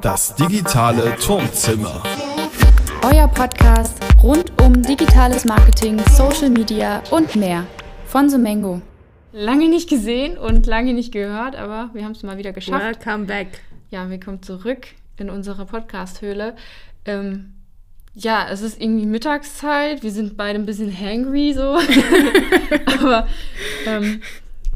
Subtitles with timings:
[0.00, 2.02] Das digitale Turmzimmer.
[3.02, 7.66] Euer Podcast rund um digitales Marketing, Social Media und mehr
[8.06, 8.80] von Sumengo.
[9.32, 13.06] Lange nicht gesehen und lange nicht gehört, aber wir haben es mal wieder geschafft.
[13.06, 13.60] Welcome back.
[13.90, 16.56] Ja, wir kommen zurück in unsere Podcast-Höhle.
[17.04, 17.54] Ähm,
[18.14, 20.02] ja, es ist irgendwie Mittagszeit.
[20.02, 21.78] Wir sind beide ein bisschen hangry so.
[23.00, 23.26] aber
[23.86, 24.20] ähm,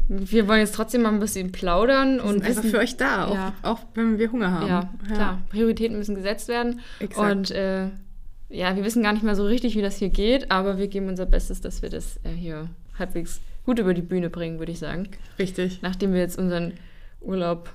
[0.07, 2.97] wir wollen jetzt trotzdem mal ein bisschen plaudern Wir und sind einfach wissen, für euch
[2.97, 3.53] da, auch, Ja.
[3.63, 4.67] auch wenn wir Hunger haben.
[4.67, 5.41] Ja, klar.
[5.49, 6.79] Prioritäten müssen gesetzt werden.
[6.99, 7.31] Exakt.
[7.37, 7.89] Und äh,
[8.49, 11.07] ja, wir wissen gar nicht mehr so richtig, wie das hier geht, aber wir geben
[11.09, 14.79] unser Bestes, dass wir das äh, hier halbwegs gut über die Bühne bringen, würde ich
[14.79, 15.09] sagen.
[15.39, 15.81] Richtig.
[15.81, 16.73] Nachdem wir jetzt unseren
[17.19, 17.69] Urlaub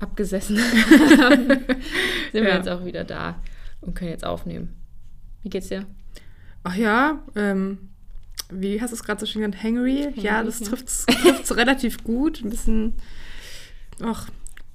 [0.00, 0.58] abgesessen
[1.20, 1.64] haben, sind
[2.32, 2.56] wir Ja.
[2.56, 3.36] jetzt auch wieder da
[3.82, 4.74] und können jetzt aufnehmen.
[5.42, 5.84] Wie geht's dir?
[6.62, 7.90] Ach ja, ähm,
[8.50, 9.62] wie hast du es gerade so schön genannt?
[9.62, 10.08] Hangry?
[10.16, 11.06] ja, das trifft es
[11.56, 12.42] relativ gut.
[12.42, 12.94] Ein bisschen.
[14.02, 14.28] Ach,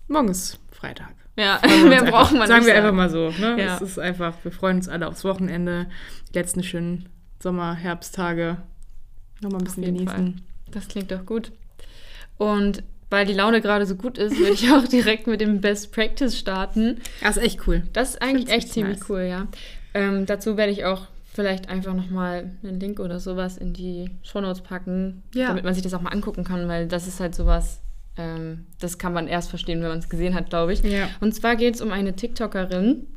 [0.08, 1.14] morgen ist Freitag.
[1.38, 2.32] Ja, wir mehr einfach.
[2.32, 2.86] man Sagen nicht wir sagen.
[2.86, 3.30] einfach mal so.
[3.40, 3.62] Ne?
[3.62, 3.76] Ja.
[3.76, 5.88] Es ist einfach, wir freuen uns alle aufs Wochenende.
[6.30, 7.08] Die letzten schönen
[7.42, 8.58] Sommer-, Herbsttage.
[9.42, 10.42] Nochmal ein bisschen genießen.
[10.72, 11.52] Das klingt doch gut.
[12.38, 15.92] Und weil die Laune gerade so gut ist, würde ich auch direkt mit dem Best
[15.92, 17.00] Practice starten.
[17.22, 17.84] Das ist echt cool.
[17.94, 19.10] Das ist eigentlich echt ziemlich nice.
[19.10, 19.48] cool, ja.
[19.94, 21.08] Ähm, dazu werde ich auch
[21.40, 25.48] vielleicht einfach nochmal einen Link oder sowas in die Shownotes packen, Ja.
[25.48, 27.80] damit man sich das auch mal angucken kann, weil das ist halt sowas,
[28.18, 30.84] ähm, das kann man erst verstehen, wenn man es gesehen hat, glaube ich.
[30.84, 31.08] Ja.
[31.22, 33.08] Und zwar geht es um eine TikTokerin,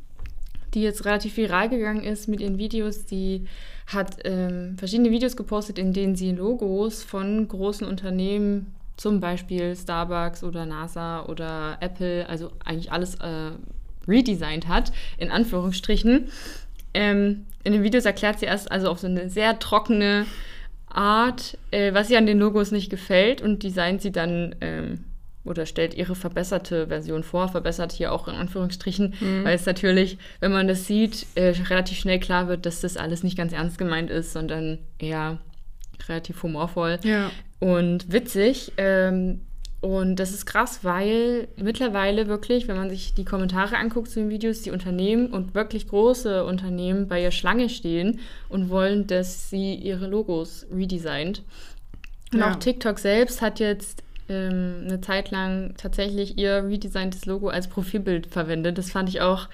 [0.73, 3.03] die jetzt relativ viral gegangen ist mit ihren Videos.
[3.03, 3.43] Die
[3.87, 10.45] hat ähm, verschiedene Videos gepostet, in denen sie Logos von großen Unternehmen, zum Beispiel Starbucks
[10.45, 13.51] oder NASA oder Apple, also eigentlich alles äh,
[14.07, 16.29] redesigned hat, in Anführungsstrichen.
[16.93, 20.25] Ähm, in den Videos erklärt sie erst also auf so eine sehr trockene
[20.87, 25.05] Art, äh, was ihr an den Logos nicht gefällt und designt sie dann ähm,
[25.45, 30.53] oder stellt ihre verbesserte Version vor, verbessert hier auch in Anführungsstrichen, weil es natürlich, wenn
[30.53, 34.09] man das sieht, äh, relativ schnell klar wird, dass das alles nicht ganz ernst gemeint
[34.09, 35.39] ist, sondern eher
[36.07, 37.29] relativ humorvoll Ja.
[37.59, 38.71] und witzig.
[38.77, 39.41] Ähm,
[39.83, 44.29] und das ist krass, weil mittlerweile wirklich, wenn man sich die Kommentare anguckt zu den
[44.29, 49.75] Videos, die Unternehmen und wirklich große Unternehmen bei ihr Schlange stehen und wollen, dass sie
[49.75, 51.41] ihre Logos redesignt.
[52.31, 52.51] Und Ja.
[52.51, 58.27] auch TikTok selbst hat jetzt ähm, eine Zeit lang tatsächlich ihr redesigntes Logo als Profilbild
[58.27, 58.77] verwendet.
[58.77, 59.49] Das fand ich auch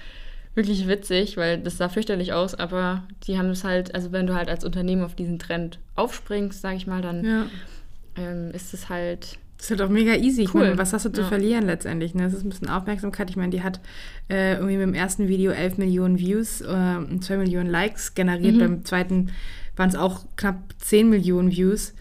[0.54, 4.34] wirklich witzig, weil das sah fürchterlich aus, aber die haben es halt, also wenn du
[4.34, 7.46] halt als Unternehmen auf diesen Trend aufspringst, sage ich mal, dann ja.
[8.16, 10.48] ähm, ist es halt Das ist halt auch mega easy.
[10.54, 10.62] Cool.
[10.62, 11.26] meine, was hast du zu Ja.
[11.28, 12.14] verlieren letztendlich?
[12.14, 12.22] Ne?
[12.22, 13.28] Das ist ein bisschen Aufmerksamkeit.
[13.28, 13.78] Ich meine, die hat
[14.30, 18.54] äh, irgendwie mit dem ersten Video 11 Millionen Views äh, und 2 Millionen Likes generiert.
[18.54, 18.58] Mhm.
[18.58, 19.32] Beim zweiten
[19.76, 21.92] waren es auch knapp 10 Millionen Views.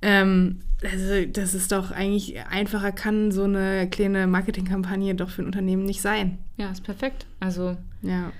[0.00, 5.46] Ähm, also das ist doch eigentlich einfacher kann so eine kleine Marketingkampagne doch für ein
[5.46, 6.38] Unternehmen nicht sein.
[6.56, 7.26] Ja, ist perfekt.
[7.40, 8.30] Also, Ja.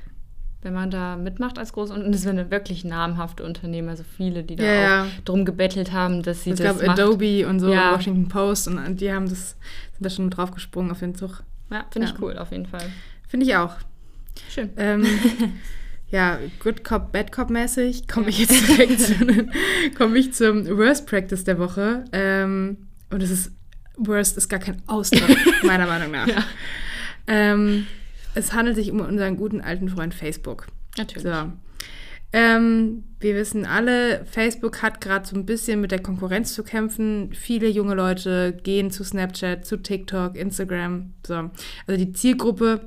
[0.63, 4.57] Wenn man da mitmacht als groß und es sind wirklich namhafte Unternehmen, also viele, die
[4.57, 5.05] da Ja, ja.
[5.05, 6.99] auch drum gebettelt haben, dass sie Es das gab macht.
[6.99, 7.93] Adobe und so, Ja.
[7.95, 9.51] Washington Post und die haben das,
[9.93, 11.43] sind da schon draufgesprungen auf den Zug.
[11.71, 12.19] Ja, finde ich Ja.
[12.21, 12.83] cool, auf jeden Fall.
[13.29, 13.75] Finde ich auch.
[14.51, 14.71] Schön.
[14.77, 15.07] Ähm,
[16.11, 19.15] ja, Good Cop, Bad Cop mäßig komme ich jetzt direkt zu,
[19.97, 22.05] komme ich zum Worst Practice der Woche.
[22.13, 22.79] Ähm,
[23.11, 23.53] und es ist,
[23.97, 26.27] Worst ist gar kein Ausdruck, meiner Meinung nach.
[26.27, 26.45] Ja.
[27.27, 27.87] Ähm,
[28.35, 30.67] es handelt sich um unseren guten alten Freund Facebook.
[30.97, 31.25] Natürlich.
[31.25, 31.53] So.
[32.33, 37.33] Ähm, wir wissen alle, Facebook hat gerade so ein bisschen mit der Konkurrenz zu kämpfen.
[37.33, 41.15] Viele junge Leute gehen zu Snapchat, zu TikTok, Instagram.
[41.27, 41.51] So.
[41.87, 42.83] Also die Zielgruppe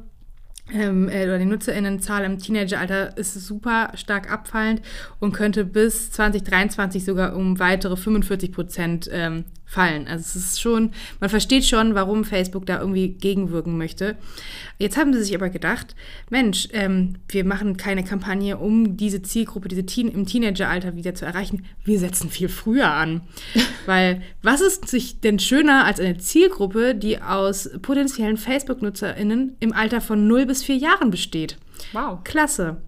[0.72, 4.82] ähm, äh, oder die NutzerInnenzahl im Teenageralter ist super stark abfallend
[5.20, 10.08] und könnte bis 2023 sogar um weitere 45 Prozent ähm, fallen.
[10.08, 14.18] Also es ist schon, man versteht schon, warum Facebook da irgendwie gegenwirken möchte.
[14.78, 15.96] Jetzt haben sie sich aber gedacht,
[16.30, 21.26] Mensch, ähm, wir machen keine Kampagne, um diese Zielgruppe, diese Teen im Teenageralter wieder zu
[21.26, 21.66] erreichen.
[21.86, 23.22] Wir setzen viel früher an.
[23.86, 30.02] Weil was ist sich denn schöner als eine Zielgruppe, die aus potenziellen Facebook-NutzerInnen im Alter
[30.02, 31.58] von 0 bis 4 Jahren besteht?
[31.94, 32.20] Wow.
[32.26, 32.82] Klasse.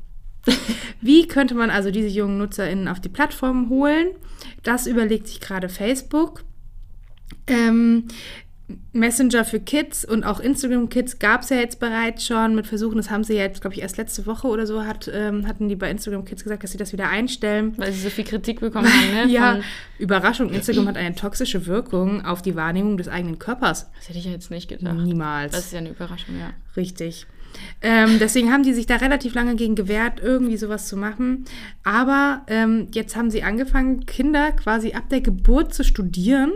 [1.02, 4.08] Wie könnte man also diese jungen NutzerInnen auf die Plattform holen?
[4.64, 6.44] Das überlegt sich gerade Facebook.
[7.48, 8.08] Ähm,
[8.94, 12.98] Messenger für Kids und auch Instagram Kids gab es ja jetzt bereits schon mit Versuchen.
[12.98, 15.76] Das haben sie jetzt, glaube ich, erst letzte Woche oder so hat, ähm, hatten die
[15.76, 17.74] bei Instagram Kids gesagt, dass sie das wieder einstellen.
[17.78, 19.26] Weil sie so viel Kritik bekommen haben, ne?
[19.34, 19.60] ja,
[20.00, 23.90] Überraschung, Instagram hat eine toxische Wirkung auf die Wahrnehmung des eigenen Körpers.
[23.98, 24.96] das hätte ich ja jetzt nicht gedacht.
[24.96, 25.52] Niemals.
[25.52, 26.52] Das ist ja eine Überraschung, ja.
[26.78, 27.28] Richtig.
[27.82, 31.46] Ähm, deswegen haben die sich da relativ lange gegen gewehrt, irgendwie sowas zu machen.
[31.84, 36.54] Aber ähm, jetzt haben sie angefangen, Kinder quasi ab der Geburt zu studieren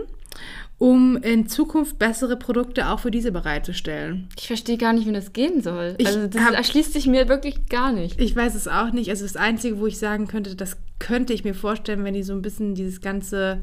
[0.78, 4.28] um in Zukunft bessere Produkte auch für diese bereitzustellen.
[4.38, 5.94] Ich verstehe gar nicht, wie das gehen soll.
[5.98, 8.20] Ich also das hab- erschließt sich mir wirklich gar nicht.
[8.20, 9.10] Ich weiß es auch nicht.
[9.10, 12.32] Also das Einzige, wo ich sagen könnte, das könnte ich mir vorstellen, wenn die so
[12.32, 13.62] ein bisschen dieses ganze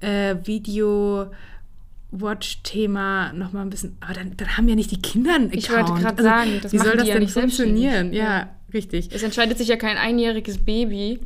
[0.00, 1.26] äh, Video...
[2.12, 3.96] Watch-Thema nochmal ein bisschen.
[4.00, 6.00] Aber dann, dann haben ja nicht die Kinder einen Ich wollte Account.
[6.02, 8.12] gerade sagen, das wie soll das ja denn nicht funktionieren?
[8.12, 8.18] selbstständig.
[8.18, 9.08] Ja, richtig.
[9.12, 11.18] Es entscheidet sich ja kein einjähriges Baby,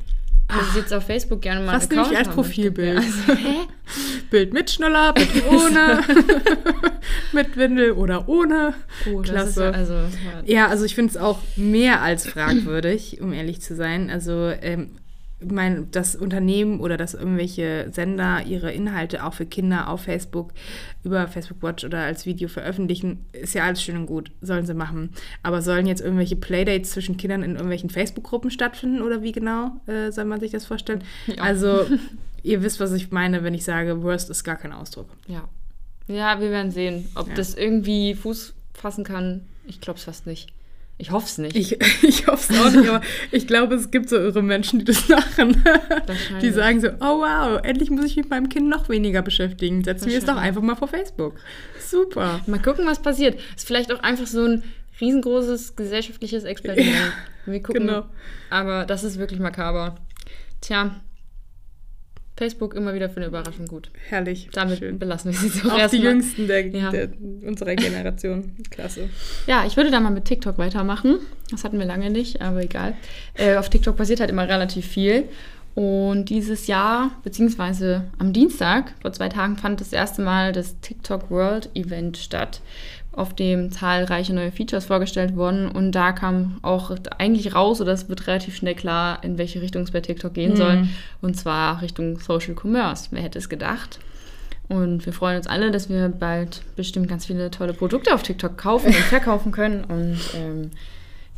[0.48, 2.96] das jetzt auf Facebook gerne mal Was einen Account nämlich als Profilbild.
[2.96, 3.56] Also, hä?
[4.30, 6.02] Bild mit Schnuller, Bild ohne,
[7.32, 8.74] mit Windel oder ohne.
[9.12, 9.64] Oh, Klasse.
[9.64, 10.08] ja, also, ja.
[10.44, 14.10] Ja, also ich finde es auch mehr als fragwürdig, um ehrlich zu sein.
[14.10, 14.90] Also ähm,
[15.40, 20.52] ich meine, das Unternehmen oder dass irgendwelche Sender ihre Inhalte auch für Kinder auf Facebook
[21.02, 24.74] über Facebook Watch oder als Video veröffentlichen, ist ja alles schön und gut, sollen sie
[24.74, 25.10] machen.
[25.42, 30.10] Aber sollen jetzt irgendwelche Playdates zwischen Kindern in irgendwelchen Facebook-Gruppen stattfinden oder wie genau äh,
[30.12, 31.02] soll man sich das vorstellen?
[31.26, 31.42] Ja.
[31.42, 31.86] Also
[32.42, 35.08] ihr wisst, was ich meine, wenn ich sage, Worst ist gar kein Ausdruck.
[35.26, 35.48] Ja.
[36.06, 37.34] ja, wir werden sehen, ob Ja.
[37.34, 39.42] das irgendwie Fuß fassen kann.
[39.66, 40.52] Ich glaube es fast nicht.
[41.00, 41.56] Ich hoffe es nicht.
[41.56, 43.00] Ich, ich hoffe es auch nicht, aber
[43.30, 45.64] ich glaube, es gibt so irre Menschen, die das machen.
[46.42, 49.82] Die sagen so, oh wow, endlich muss ich mit meinem Kind noch weniger beschäftigen.
[49.82, 51.36] Setzen wir es doch einfach mal vor Facebook.
[51.80, 52.40] Super.
[52.46, 53.40] Mal gucken, was passiert.
[53.56, 54.62] Ist vielleicht auch einfach so ein
[55.00, 57.12] riesengroßes gesellschaftliches Experiment.
[57.46, 57.86] wir gucken.
[57.86, 58.04] genau.
[58.50, 59.96] Aber das ist wirklich makaber.
[60.60, 61.00] Tja,
[62.40, 63.90] Facebook immer wieder für eine Überraschung gut.
[64.08, 64.48] Herrlich.
[64.54, 64.98] Damit Schön.
[64.98, 65.98] belassen wir es jetzt auch die.
[65.98, 66.90] Jüngsten der, Ja.
[66.90, 67.10] der,
[67.46, 68.52] unserer Generation.
[68.70, 69.10] Klasse.
[69.46, 71.18] Ja, ich würde da mal mit TikTok weitermachen.
[71.50, 72.94] Das hatten wir lange nicht, aber egal.
[73.34, 75.24] Äh, auf TikTok passiert halt immer relativ viel.
[75.74, 81.30] Und dieses Jahr, beziehungsweise am Dienstag, vor zwei Tagen, fand das erste Mal das TikTok
[81.30, 82.60] World Event statt,
[83.12, 85.68] auf dem zahlreiche neue Features vorgestellt wurden.
[85.68, 89.82] Und da kam auch eigentlich raus, oder es wird relativ schnell klar, in welche Richtung
[89.82, 90.88] es bei TikTok gehen soll.
[91.20, 93.08] Und zwar Richtung Social Commerce.
[93.10, 94.00] Wer hätte es gedacht?
[94.68, 98.56] Und wir freuen uns alle, dass wir bald bestimmt ganz viele tolle Produkte auf TikTok
[98.56, 100.70] kaufen und verkaufen können und ähm,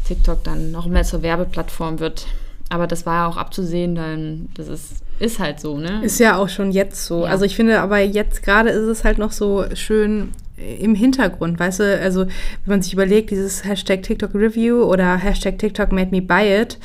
[0.07, 2.27] TikTok dann noch mehr zur Werbeplattform wird.
[2.73, 6.01] Aber das war ja auch abzusehen, dann das ist, ist halt so, ne?
[6.03, 7.25] Ist ja auch schon jetzt so.
[7.25, 7.31] Ja.
[7.31, 11.61] Also ich finde aber jetzt gerade ist es halt noch so schön äh, im Hintergrund,
[11.61, 12.31] weißt du, also wenn
[12.77, 16.79] man sich überlegt, dieses Hashtag TikTok Review oder Hashtag TikTok made me buy it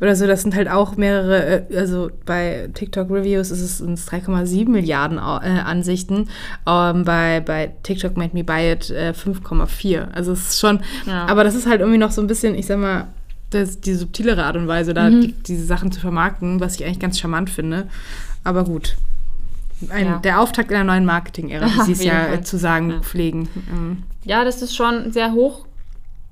[0.00, 4.08] oder so, das sind halt auch mehrere, äh, also bei TikTok Reviews ist es uns
[4.08, 6.28] 3,7 Milliarden äh, Ansichten,
[6.68, 10.12] ähm, bei, bei TikTok made me buy it äh, 5,4.
[10.12, 11.26] Also es ist schon, Ja.
[11.26, 13.08] aber das ist halt irgendwie noch so ein bisschen, ich sag mal,
[13.54, 17.00] das, die subtilere Art und Weise, da die, diese Sachen zu vermarkten, was ich eigentlich
[17.00, 17.88] ganz charmant finde.
[18.44, 18.96] Aber gut.
[19.88, 20.18] Ein, Ja.
[20.18, 22.44] Der Auftakt einer neuen Marketing-Ära, wie sie es ja Fall.
[22.44, 23.00] zu sagen Ja.
[23.00, 23.48] pflegen.
[23.70, 25.66] Ähm, Ja, das ist schon sehr hoch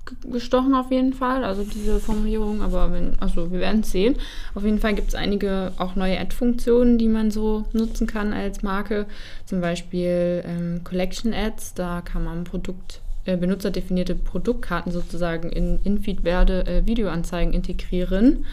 [0.06, 4.14] ge- gestochen auf jeden Fall, also diese Formulierung, aber wenn, also wir werden es sehen.
[4.54, 8.62] Auf jeden Fall gibt es einige auch neue Ad-Funktionen, die man so nutzen kann als
[8.62, 9.06] Marke.
[9.46, 16.66] Zum Beispiel ähm, Collection Ads, da kann man Produkt, äh, benutzerdefinierte Produktkarten sozusagen in In-Feed-Werde
[16.66, 18.44] äh, Videoanzeigen integrieren.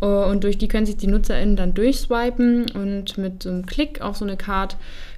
[0.00, 4.00] Äh, Und durch die können sich die NutzerInnen dann durchswipen und mit so einem Klick
[4.00, 4.76] auf so eine Card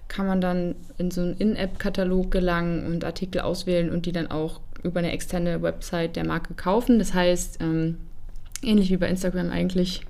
[0.08, 4.60] kann man dann in so einen In-App-Katalog gelangen und Artikel auswählen und die dann auch
[4.82, 6.98] über eine externe Website der Marke kaufen.
[6.98, 7.96] Das heißt, ähm,
[8.62, 10.02] ähnlich wie bei Instagram eigentlich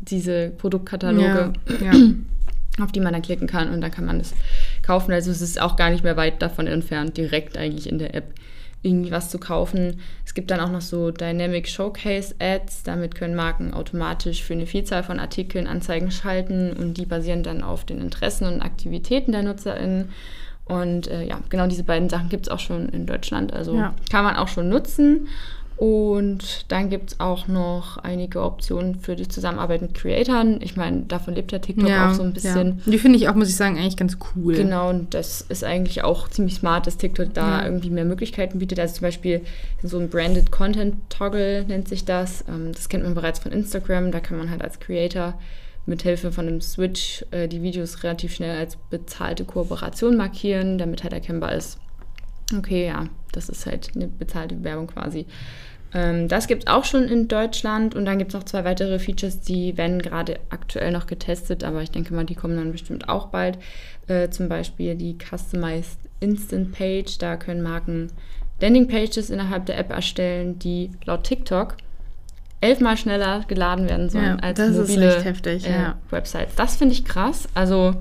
[0.00, 2.82] diese Produktkataloge, ja, ja.
[2.82, 4.32] auf die man dann klicken kann und dann kann man das
[4.82, 5.12] kaufen.
[5.12, 8.34] Also es ist auch gar nicht mehr weit davon entfernt, direkt eigentlich in der App
[8.82, 10.00] irgendwie was zu kaufen.
[10.26, 12.82] Es gibt dann auch noch so Dynamic Showcase Ads.
[12.82, 17.62] Damit können Marken automatisch für eine Vielzahl von Artikeln Anzeigen schalten und die basieren dann
[17.62, 20.08] auf den Interessen und Aktivitäten der NutzerInnen.
[20.64, 23.52] Und äh, ja, genau diese beiden Sachen gibt es auch schon in Deutschland.
[23.52, 23.94] Also Ja.
[24.10, 25.28] kann man auch schon nutzen.
[25.82, 30.60] Und dann gibt es auch noch einige Optionen für die Zusammenarbeit mit Creatoren.
[30.62, 32.80] Ich meine, davon lebt ja TikTok auch so ein bisschen.
[32.86, 32.92] Ja.
[32.92, 34.54] Die finde ich auch, muss ich sagen, eigentlich ganz cool.
[34.54, 37.64] Genau, und das ist eigentlich auch ziemlich smart, dass TikTok da Ja.
[37.66, 38.78] irgendwie mehr Möglichkeiten bietet.
[38.78, 39.40] Also zum Beispiel
[39.82, 42.44] so ein Branded Content Toggle nennt sich das.
[42.48, 44.12] Ähm, das kennt man bereits von Instagram.
[44.12, 45.34] Da kann man halt als Creator
[45.84, 51.02] mit Hilfe von einem Switch äh, die Videos relativ schnell als bezahlte Kooperation markieren, damit
[51.02, 51.78] halt erkennbar ist,
[52.56, 55.26] okay, ja, das ist halt eine bezahlte Werbung quasi.
[55.94, 58.98] Ähm, das gibt es auch schon in Deutschland und dann gibt es noch zwei weitere
[58.98, 63.08] Features, die werden gerade aktuell noch getestet, aber ich denke mal, die kommen dann bestimmt
[63.08, 63.58] auch bald.
[64.08, 68.10] Äh, zum Beispiel die Customized Instant Page, da können Marken
[68.60, 71.76] Landing Pages innerhalb der App erstellen, die laut TikTok
[72.60, 75.98] elfmal schneller geladen werden sollen Ja, als das ist mobile echt heftig, äh, ja.
[76.10, 76.54] Websites.
[76.54, 77.48] Das finde ich krass.
[77.54, 78.00] Also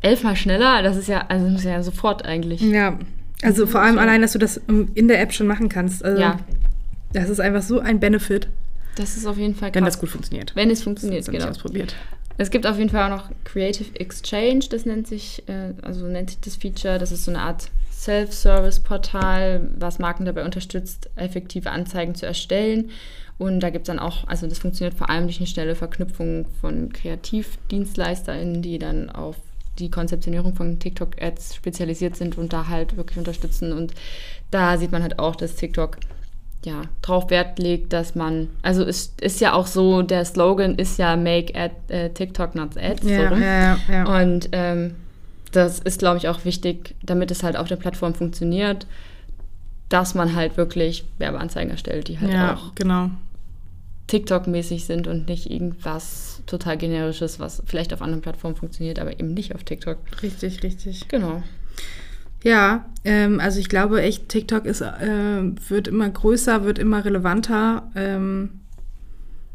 [0.00, 2.60] elfmal schneller, das ist ja, also das muss ja sofort eigentlich.
[2.60, 2.98] Ja.
[3.42, 4.60] Also vor allem allein, dass du das
[4.94, 6.04] in der App schon machen kannst.
[6.04, 6.38] Also, Ja.
[7.12, 8.48] Das ist einfach so ein Benefit,
[8.96, 9.76] Das ist auf jeden Fall krass.
[9.76, 10.54] wenn das gut funktioniert.
[10.54, 11.46] Wenn es funktioniert, Das ist genau.
[11.46, 11.94] nicht ausprobiert.
[12.40, 16.30] Es gibt auf jeden Fall auch noch Creative Exchange, das nennt sich, äh, also nennt
[16.30, 16.98] sich das Feature.
[16.98, 22.90] Das ist so eine Art Self-Service-Portal, was Marken dabei unterstützt, effektive Anzeigen zu erstellen.
[23.38, 26.46] Und da gibt es dann auch, also das funktioniert vor allem durch eine schnelle Verknüpfung
[26.60, 29.36] von KreativdienstleisterInnen, die dann auf
[29.78, 33.72] die Konzeptionierung von TikTok-Ads spezialisiert sind und da halt wirklich unterstützen.
[33.72, 33.94] Und
[34.50, 35.98] da sieht man halt auch, dass TikTok
[36.64, 40.98] ja, drauf Wert legt, dass man, also es ist ja auch so, der Slogan ist
[40.98, 43.04] ja Make ad, äh, TikTok not Ads.
[43.04, 44.22] Ja, so ja, ja.
[44.22, 44.94] Und ähm,
[45.52, 48.86] das ist, glaube ich, auch wichtig, damit es halt auf der Plattform funktioniert,
[49.88, 53.10] dass man halt wirklich Werbeanzeigen erstellt, die halt ja, auch genau.
[54.08, 59.34] TikTok-mäßig sind und nicht irgendwas total generisches, was vielleicht auf anderen Plattformen funktioniert, aber eben
[59.34, 59.98] nicht auf TikTok.
[60.22, 61.08] Richtig, richtig.
[61.08, 61.42] Genau.
[62.42, 67.90] Ja, ähm, also ich glaube echt, TikTok ist, äh, wird immer größer, wird immer relevanter
[67.94, 68.60] ähm,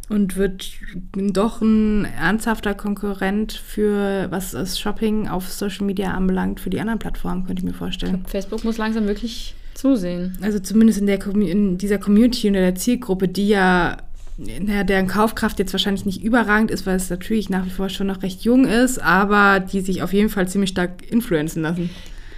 [0.10, 0.72] und wird
[1.14, 7.00] doch ein ernsthafter Konkurrent für, was das Shopping auf Social Media anbelangt, für die anderen
[7.00, 8.26] Plattformen, könnte ich mir vorstellen.
[8.28, 10.38] Facebook muss langsam wirklich zusehen.
[10.42, 13.98] Also zumindest in, der, in dieser Community und in der Zielgruppe, die ja,
[14.38, 18.08] naja, deren Kaufkraft jetzt wahrscheinlich nicht überragend ist, weil es natürlich nach wie vor schon
[18.08, 21.90] noch recht jung ist, aber die sich auf jeden Fall ziemlich stark influenzen lassen.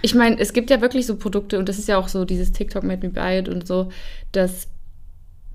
[0.02, 2.52] Ich meine, es gibt ja wirklich so Produkte und das ist ja auch so dieses
[2.52, 3.90] TikTok Made Me Buy It und so,
[4.32, 4.68] dass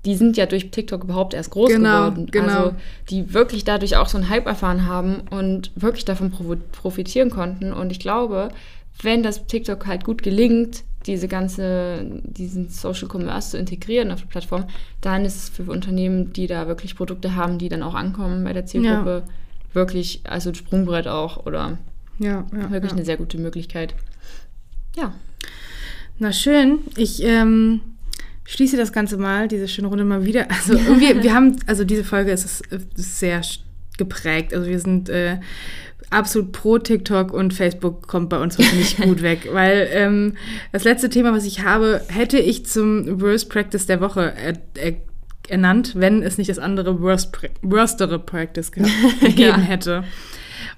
[0.04, 2.26] die sind ja durch TikTok überhaupt erst groß Genau, geworden.
[2.30, 2.46] genau.
[2.46, 2.74] Also
[3.08, 6.32] die wirklich dadurch auch so einen Hype erfahren haben und wirklich davon
[6.72, 7.72] profitieren konnten.
[7.72, 8.48] Und ich glaube,
[9.00, 14.28] wenn das TikTok halt gut gelingt, diese ganze, diesen Social Commerce zu integrieren auf der
[14.28, 14.64] Plattform,
[15.00, 18.52] dann ist es für Unternehmen, die da wirklich Produkte haben, die dann auch ankommen bei
[18.52, 19.22] der Zielgruppe,
[19.72, 21.78] wirklich, also ein Sprungbrett auch oder
[22.22, 22.70] Ja, ja.
[22.70, 22.96] wirklich ja.
[22.96, 23.94] eine sehr gute Möglichkeit.
[24.96, 25.14] Ja.
[26.18, 26.80] Na schön.
[26.96, 27.80] Ich ähm,
[28.44, 30.50] schließe das Ganze mal, diese schöne Runde mal wieder.
[30.50, 33.42] Also irgendwie, wir haben, also diese Folge ist, ist sehr
[33.98, 34.54] geprägt.
[34.54, 35.38] Also wir sind äh,
[36.10, 39.48] absolut pro TikTok und Facebook kommt bei uns wirklich nicht gut weg.
[39.52, 40.36] Weil ähm,
[40.70, 44.94] das letzte Thema, was ich habe, hätte ich zum Worst Practice der Woche äh, äh,
[45.48, 48.84] ernannt, wenn es nicht das andere Worst, Worstere Practice ge
[49.20, 49.56] gegeben Ja.
[49.58, 50.04] hätte.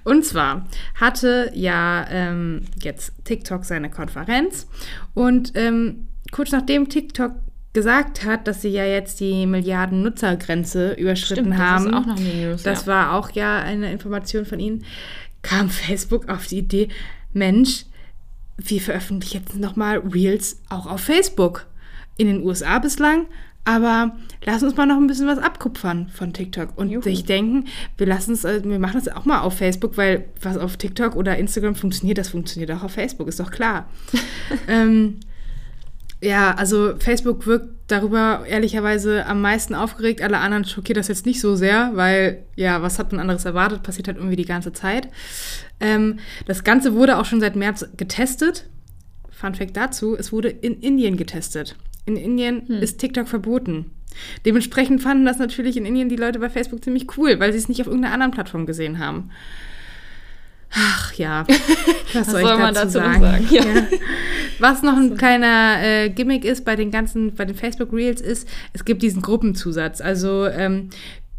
[0.05, 4.67] Und zwar hatte ja ähm, jetzt TikTok seine Konferenz
[5.15, 7.33] und ähm, kurz nachdem TikTok
[7.73, 12.05] gesagt hat, dass sie ja jetzt die Milliarden Nutzergrenze überschritten Stimmt, das haben, ist auch
[12.05, 12.93] noch eine News, das ja.
[12.93, 14.85] war auch ja eine Information von ihnen,
[15.41, 16.87] kam Facebook auf die Idee,
[17.33, 17.85] Mensch,
[18.57, 21.65] wir veröffentlichen jetzt nochmal Reels auch auf Facebook.
[22.17, 23.25] In den USA bislang,
[23.65, 27.03] aber lass uns mal noch ein bisschen was abkupfern von TikTok und Juhu.
[27.03, 27.65] sich denken,
[27.97, 31.15] wir lassen es, äh, wir machen das auch mal auf Facebook, weil was auf TikTok
[31.15, 33.89] oder Instagram funktioniert, das funktioniert auch auf Facebook, ist doch klar.
[34.67, 35.19] ähm,
[36.21, 40.21] ja, also Facebook wirkt darüber ehrlicherweise am meisten aufgeregt.
[40.21, 43.83] Alle anderen schockiert das jetzt nicht so sehr, weil, ja, was hat man anderes erwartet?
[43.83, 45.09] Passiert halt irgendwie die ganze Zeit.
[45.79, 48.65] Ähm, das Ganze wurde auch schon seit März getestet.
[49.29, 51.75] Fun Fact dazu, es wurde in Indien getestet.
[52.05, 53.91] In Indien ist TikTok verboten.
[54.45, 57.67] Dementsprechend fanden das natürlich in Indien die Leute bei Facebook ziemlich cool, weil sie es
[57.67, 59.31] nicht auf irgendeiner anderen Plattform gesehen haben.
[60.71, 61.45] Ach ja,
[62.13, 63.21] was soll, soll ich man dazu, sagen?
[63.21, 63.47] sagen?
[63.49, 63.63] Ja.
[64.59, 68.47] Was noch ein kleiner äh, Gimmick ist bei den ganzen, bei den Facebook Reels ist,
[68.73, 70.01] es gibt diesen Gruppenzusatz.
[70.01, 70.89] Also ähm,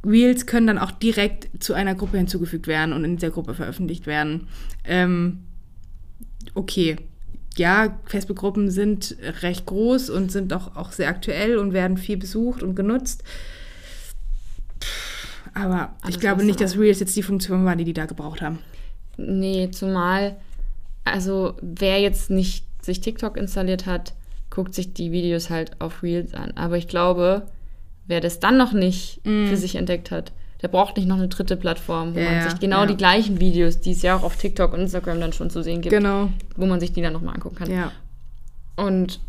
[0.04, 4.06] Reels können dann auch direkt zu einer Gruppe hinzugefügt werden und in dieser Gruppe veröffentlicht
[4.06, 4.48] werden.
[4.84, 5.44] Ähm,
[6.54, 6.96] okay.
[7.56, 12.62] Ja, Facebook-Gruppen sind recht groß und sind auch, auch sehr aktuell und werden viel besucht
[12.62, 13.22] und genutzt.
[15.54, 18.04] Aber ich Alles, glaube was nicht, dass Reels jetzt die Funktion war, die die da
[18.04, 18.58] gebraucht haben.
[19.16, 20.36] Nee, zumal,
[21.04, 24.12] also wer jetzt nicht sich TikTok installiert hat,
[24.50, 26.52] guckt sich die Videos halt auf Reels an.
[26.56, 27.46] Aber ich glaube,
[28.06, 30.32] wer das dann noch nicht für sich entdeckt hat,
[30.62, 32.18] der braucht nicht noch eine dritte Plattform, wo.
[32.18, 32.86] Ja, man sich genau ja.
[32.86, 35.80] die gleichen Videos, die es ja auch auf TikTok und Instagram dann schon zu sehen
[35.82, 36.30] gibt, Genau.
[36.56, 37.70] wo man sich die dann nochmal angucken kann.
[37.70, 37.92] Ja.
[38.76, 39.20] Und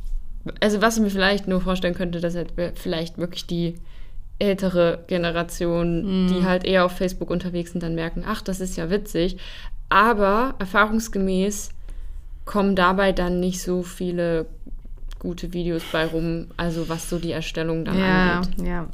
[0.61, 3.75] also was ich mir vielleicht nur vorstellen könnte, dass halt vielleicht wirklich die
[4.39, 6.27] ältere Generation, Mhm.
[6.27, 9.37] die halt eher auf Facebook unterwegs sind, dann merken, ach, das ist ja witzig.
[9.89, 11.69] Aber erfahrungsgemäß
[12.45, 14.45] kommen dabei dann nicht so viele
[15.19, 18.65] gute Videos bei rum, also was so die Erstellung dann Ja, angeht.
[18.67, 18.87] ja.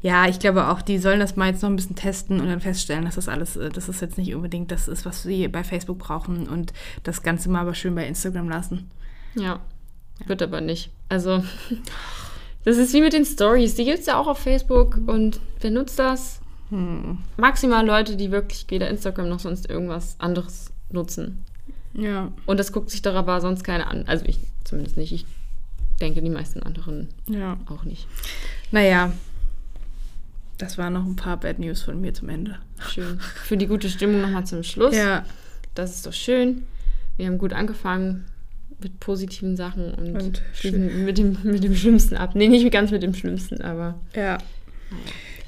[0.00, 2.60] Ja, ich glaube auch, die sollen das mal jetzt noch ein bisschen testen und dann
[2.60, 5.64] feststellen, dass das alles, äh, dass das jetzt nicht unbedingt das ist, was sie bei
[5.64, 8.90] Facebook brauchen und das Ganze mal aber schön bei Instagram lassen.
[9.34, 9.60] Ja,
[10.26, 10.90] wird aber nicht.
[11.08, 11.44] Also,
[12.64, 13.74] das ist wie mit den Stories.
[13.74, 16.40] Die gibt es ja auch auf Facebook und wer nutzt das?
[16.70, 17.18] Hm.
[17.36, 21.44] Maximal Leute, die wirklich weder Instagram noch sonst irgendwas anderes nutzen.
[21.94, 24.04] Ja, Und das guckt sich doch aber sonst keiner an.
[24.06, 25.12] Also ich zumindest nicht.
[25.12, 25.26] Ich
[26.00, 27.56] denke, die meisten anderen ja.
[27.66, 28.08] auch nicht.
[28.72, 29.12] Naja.
[30.58, 32.58] Das waren noch ein paar Bad News von mir zum Ende.
[32.88, 33.18] Schön.
[33.20, 34.96] Für die gute Stimmung nochmal zum Schluss.
[34.96, 35.24] Ja,
[35.74, 36.64] Das ist doch schön.
[37.16, 38.24] Wir haben gut angefangen
[38.80, 42.34] mit positiven Sachen und, Und schließen mit dem, mit dem Schlimmsten ab.
[42.34, 44.38] Nee, nicht ganz mit dem Schlimmsten, aber ja.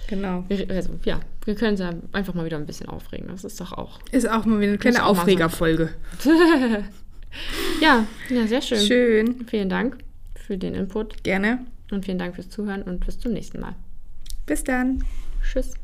[0.09, 0.45] Genau.
[0.49, 3.29] wir, also, ja, wir können uns ja einfach mal wieder ein bisschen aufregen.
[3.29, 3.99] Das ist doch auch.
[4.13, 5.05] Ist auch mal wieder eine kleine.
[5.05, 5.91] Aufregerfolge.
[7.83, 8.79] Ja, ja, sehr schön.
[8.79, 9.47] Schön.
[9.47, 9.99] Vielen Dank
[10.35, 11.59] für den Input Gerne.
[11.91, 13.75] und vielen Dank fürs Zuhören und bis zum nächsten Mal.
[14.47, 15.05] Bis dann.
[15.43, 15.75] Tschüss.